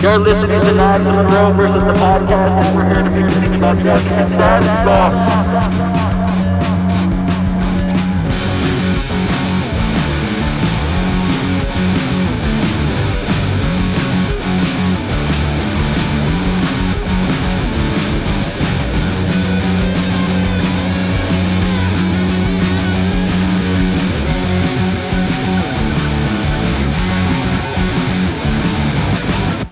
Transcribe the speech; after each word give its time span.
You're 0.00 0.16
listening 0.16 0.60
to 0.60 0.74
to 1.04 1.12
Monroe 1.12 1.52
versus 1.54 1.82
the 1.82 1.92
podcast, 1.94 2.64
and 2.64 2.76
we're 2.76 2.94
here 2.94 3.02
to 3.02 3.10
be 3.10 3.34
speaking 3.34 3.54
about 3.56 3.78
drugs 3.78 4.04
and. 4.04 5.97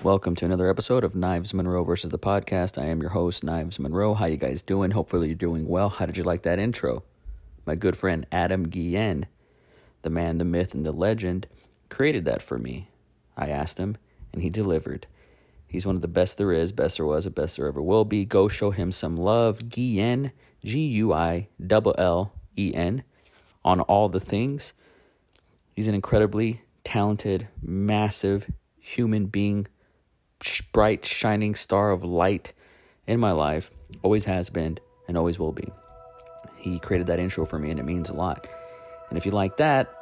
Welcome 0.07 0.37
to 0.37 0.45
another 0.45 0.69
episode 0.69 1.03
of 1.03 1.17
Knives 1.17 1.53
Monroe 1.53 1.83
versus 1.83 2.11
the 2.11 2.17
podcast. 2.17 2.81
I 2.81 2.85
am 2.85 3.01
your 3.01 3.09
host, 3.09 3.43
Knives 3.43 3.77
Monroe. 3.77 4.13
How 4.13 4.27
you 4.27 4.37
guys 4.37 4.61
doing? 4.61 4.91
Hopefully 4.91 5.27
you're 5.27 5.35
doing 5.35 5.67
well. 5.67 5.89
How 5.89 6.05
did 6.05 6.15
you 6.15 6.23
like 6.23 6.43
that 6.43 6.59
intro? 6.59 7.03
My 7.65 7.75
good 7.75 7.97
friend 7.97 8.25
Adam 8.31 8.69
Guillen, 8.69 9.25
the 10.03 10.09
man, 10.09 10.37
the 10.37 10.45
myth, 10.45 10.73
and 10.73 10.85
the 10.85 10.93
legend, 10.93 11.47
created 11.89 12.23
that 12.23 12.41
for 12.41 12.57
me. 12.57 12.87
I 13.35 13.49
asked 13.49 13.79
him, 13.79 13.97
and 14.31 14.41
he 14.41 14.49
delivered. 14.49 15.07
He's 15.67 15.85
one 15.85 15.97
of 15.97 16.01
the 16.01 16.07
best 16.07 16.37
there 16.37 16.53
is, 16.53 16.71
best 16.71 16.95
there 16.95 17.05
was, 17.05 17.25
and 17.25 17.35
best 17.35 17.57
there 17.57 17.67
ever 17.67 17.81
will 17.81 18.05
be. 18.05 18.23
Go 18.23 18.47
show 18.47 18.71
him 18.71 18.93
some 18.93 19.17
love. 19.17 19.67
Guillen, 19.67 20.31
G 20.63 20.87
U 20.87 21.11
I 21.11 21.49
L 21.69 21.95
L 21.97 22.31
E 22.57 22.73
N, 22.73 23.03
on 23.65 23.81
all 23.81 24.07
the 24.07 24.21
things. 24.21 24.71
He's 25.75 25.89
an 25.89 25.95
incredibly 25.95 26.61
talented, 26.85 27.49
massive 27.61 28.49
human 28.79 29.25
being 29.25 29.67
bright, 30.71 31.05
shining 31.05 31.55
star 31.55 31.91
of 31.91 32.03
light 32.03 32.53
in 33.07 33.19
my 33.19 33.31
life, 33.31 33.71
always 34.03 34.25
has 34.25 34.49
been 34.49 34.79
and 35.07 35.17
always 35.17 35.39
will 35.39 35.53
be. 35.53 35.71
He 36.57 36.79
created 36.79 37.07
that 37.07 37.19
intro 37.19 37.45
for 37.45 37.59
me, 37.59 37.71
and 37.71 37.79
it 37.79 37.83
means 37.83 38.09
a 38.09 38.13
lot. 38.13 38.47
And 39.09 39.17
if 39.17 39.25
you 39.25 39.31
like 39.31 39.57
that, 39.57 39.93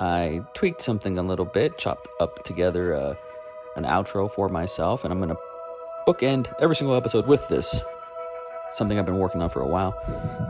I 0.00 0.40
tweaked 0.54 0.82
something 0.82 1.18
a 1.18 1.22
little 1.22 1.44
bit, 1.44 1.78
chopped 1.78 2.08
up 2.20 2.44
together 2.44 2.94
uh, 2.94 3.14
an 3.76 3.84
outro 3.84 4.30
for 4.30 4.48
myself, 4.48 5.04
and 5.04 5.12
I'm 5.12 5.20
going 5.20 5.30
to 5.30 5.38
bookend 6.06 6.52
every 6.60 6.76
single 6.76 6.96
episode 6.96 7.26
with 7.26 7.46
this. 7.48 7.80
Something 8.70 8.98
I've 8.98 9.06
been 9.06 9.18
working 9.18 9.40
on 9.40 9.48
for 9.48 9.62
a 9.62 9.66
while. 9.66 9.94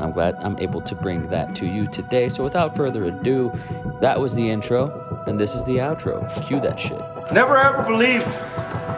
I'm 0.01 0.11
glad 0.11 0.35
I'm 0.43 0.59
able 0.59 0.81
to 0.83 0.95
bring 0.95 1.29
that 1.29 1.55
to 1.57 1.67
you 1.67 1.87
today. 1.87 2.29
So, 2.29 2.43
without 2.43 2.75
further 2.75 3.05
ado, 3.05 3.53
that 4.01 4.19
was 4.19 4.35
the 4.35 4.51
intro, 4.51 5.25
and 5.27 5.39
this 5.39 5.55
is 5.55 5.63
the 5.65 5.77
outro. 5.77 6.29
Cue 6.47 6.61
that 6.61 6.81
shit. 6.81 7.01
Never 7.33 7.57
ever 7.57 7.85
believe 7.85 8.25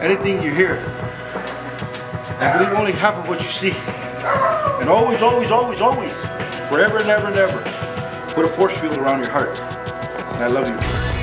anything 0.01 0.43
you 0.43 0.51
hear. 0.51 0.77
And 2.41 2.59
believe 2.59 2.77
only 2.77 2.93
half 2.93 3.15
of 3.17 3.29
what 3.29 3.41
you 3.41 3.49
see. 3.49 3.73
And 4.81 4.89
always, 4.89 5.21
always, 5.21 5.51
always, 5.51 5.81
always, 5.81 6.17
forever 6.69 6.99
and 6.99 7.11
ever 7.11 7.29
and 7.29 7.37
ever, 7.37 8.33
put 8.35 8.45
a 8.45 8.49
force 8.49 8.77
field 8.79 8.97
around 8.97 9.21
your 9.21 9.31
heart. 9.31 9.57
And 9.57 10.45
I 10.45 10.47
love 10.47 10.69
you. 10.69 11.20